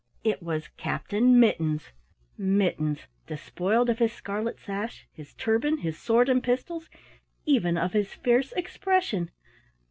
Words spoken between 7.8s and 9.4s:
his fierce expression!